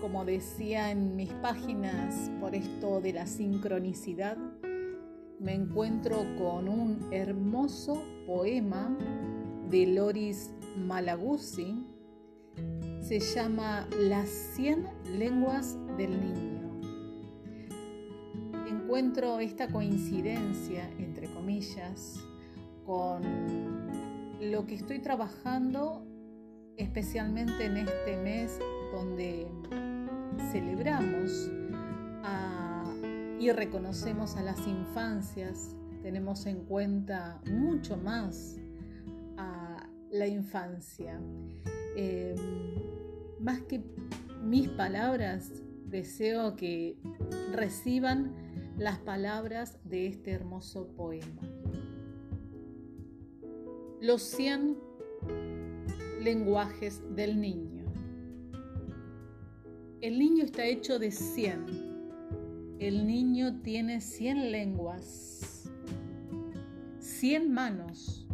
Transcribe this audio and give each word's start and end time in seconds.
como 0.00 0.24
decía 0.24 0.92
en 0.92 1.16
mis 1.16 1.30
páginas, 1.34 2.30
por 2.40 2.54
esto 2.54 3.00
de 3.00 3.12
la 3.12 3.26
sincronicidad, 3.26 4.36
me 5.40 5.54
encuentro 5.54 6.18
con 6.38 6.68
un 6.68 7.08
hermoso 7.10 8.00
poema 8.24 8.96
de 9.68 9.86
Loris 9.86 10.52
Malaguzzi. 10.76 11.84
Se 13.00 13.18
llama 13.18 13.88
Las 13.98 14.28
100 14.28 14.86
lenguas 15.18 15.76
del 15.96 16.20
niño. 16.20 16.80
Encuentro 18.68 19.40
esta 19.40 19.66
coincidencia, 19.66 20.88
entre 20.98 21.26
comillas, 21.34 22.24
con 22.86 23.22
lo 24.40 24.66
que 24.66 24.76
estoy 24.76 25.00
trabajando 25.00 26.11
especialmente 26.82 27.64
en 27.64 27.76
este 27.78 28.16
mes 28.16 28.58
donde 28.92 29.46
celebramos 30.50 31.50
y 33.42 33.50
reconocemos 33.50 34.36
a 34.36 34.42
las 34.42 34.68
infancias, 34.68 35.74
tenemos 36.00 36.46
en 36.46 36.64
cuenta 36.64 37.40
mucho 37.50 37.96
más 37.96 38.56
a 39.36 39.88
la 40.12 40.28
infancia. 40.28 41.20
Em, 41.96 42.36
más 43.40 43.62
que 43.62 43.82
mis 44.44 44.68
palabras, 44.68 45.50
deseo 45.86 46.54
que 46.54 46.96
reciban 47.50 48.32
las 48.78 48.98
palabras 48.98 49.80
de 49.82 50.06
este 50.06 50.30
hermoso 50.30 50.86
poema. 50.94 51.42
Los 54.00 54.22
100 54.22 54.91
lenguajes 56.22 57.02
del 57.14 57.40
niño. 57.40 57.84
El 60.00 60.18
niño 60.18 60.44
está 60.44 60.64
hecho 60.64 60.98
de 60.98 61.10
100. 61.10 62.76
El 62.78 63.06
niño 63.06 63.60
tiene 63.62 64.00
100 64.00 64.50
lenguas, 64.50 65.70
100 66.98 67.52
manos, 67.52 68.26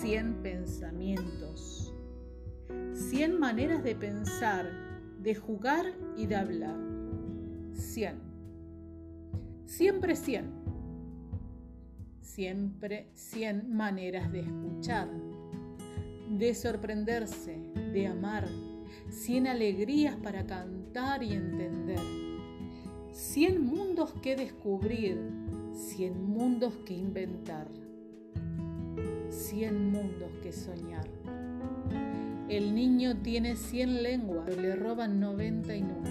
100 0.00 0.42
pensamientos, 0.42 1.94
100 2.94 3.38
maneras 3.38 3.84
de 3.84 3.94
pensar, 3.94 4.66
de 5.20 5.34
jugar 5.34 5.84
y 6.16 6.26
de 6.26 6.36
hablar. 6.36 6.76
100. 7.74 8.18
Siempre 9.66 10.16
100. 10.16 10.50
Siempre 12.20 13.10
100 13.12 13.74
maneras 13.74 14.32
de 14.32 14.40
escuchar 14.40 15.33
de 16.38 16.52
sorprenderse, 16.54 17.56
de 17.92 18.06
amar, 18.08 18.48
cien 19.08 19.46
alegrías 19.46 20.16
para 20.16 20.44
cantar 20.44 21.22
y 21.22 21.32
entender, 21.32 22.00
cien 23.12 23.64
mundos 23.64 24.12
que 24.20 24.34
descubrir, 24.34 25.16
cien 25.72 26.24
mundos 26.24 26.74
que 26.84 26.94
inventar, 26.94 27.68
cien 29.28 29.92
mundos 29.92 30.32
que 30.42 30.52
soñar. 30.52 31.08
El 32.48 32.74
niño 32.74 33.16
tiene 33.22 33.54
cien 33.56 34.02
lenguas, 34.02 34.42
pero 34.46 34.60
le 34.60 34.74
roban 34.74 35.20
99. 35.20 36.10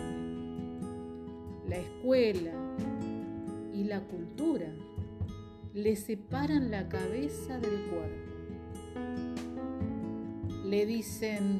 La 1.67 1.77
escuela 1.77 2.53
y 3.73 3.83
la 3.83 3.99
cultura 4.01 4.73
le 5.73 5.95
separan 5.95 6.71
la 6.71 6.87
cabeza 6.87 7.59
del 7.59 7.89
cuerpo 7.89 8.32
le 10.73 10.87
dicen 10.87 11.59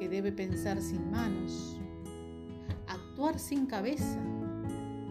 que 0.00 0.08
debe 0.08 0.32
pensar 0.32 0.82
sin 0.82 1.12
manos, 1.12 1.78
actuar 2.88 3.38
sin 3.38 3.66
cabeza, 3.66 4.18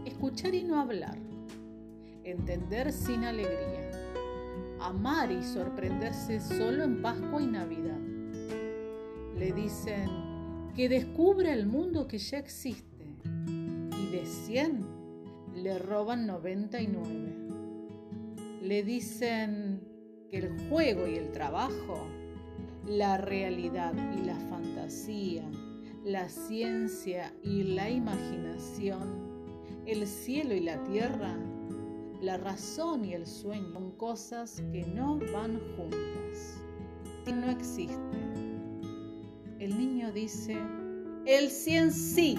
escuchar 0.03 0.53
y 0.53 0.63
no 0.65 0.81
hablar, 0.81 1.17
entender 2.25 2.91
sin 2.91 3.23
alegría, 3.23 3.89
amar 4.81 5.31
y 5.31 5.41
sorprenderse 5.43 6.41
solo 6.41 6.83
en 6.83 7.01
Pascua 7.01 7.41
y 7.41 7.47
Navidad. 7.47 8.01
Le 9.37 9.53
dicen 9.53 10.09
que 10.75 10.89
descubra 10.89 11.53
el 11.53 11.65
mundo 11.65 12.05
que 12.05 12.17
ya 12.17 12.37
existe 12.37 13.15
y 13.97 14.07
de 14.11 14.25
100 14.25 14.85
le 15.55 15.79
roban 15.79 16.27
99. 16.27 17.33
Le 18.61 18.83
dicen 18.83 19.79
que 20.29 20.39
el 20.39 20.67
juego 20.67 21.07
y 21.07 21.15
el 21.15 21.31
trabajo 21.31 22.22
la 22.87 23.17
realidad 23.17 23.93
y 24.17 24.25
la 24.25 24.35
fantasía, 24.49 25.43
la 26.03 26.27
ciencia 26.27 27.33
y 27.41 27.63
la 27.63 27.89
imaginación, 27.89 29.83
el 29.85 30.05
cielo 30.05 30.53
y 30.53 30.59
la 30.61 30.83
tierra, 30.83 31.37
la 32.21 32.37
razón 32.37 33.05
y 33.05 33.13
el 33.13 33.25
sueño 33.25 33.71
son 33.73 33.91
cosas 33.91 34.61
que 34.71 34.85
no 34.85 35.19
van 35.33 35.59
juntas 35.75 36.61
y 37.27 37.31
no 37.31 37.49
existen. 37.49 37.99
El 39.59 39.77
niño 39.77 40.11
dice, 40.11 40.57
el 41.25 41.49
cien 41.49 41.91
sí 41.91 42.37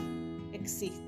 existe. 0.52 1.03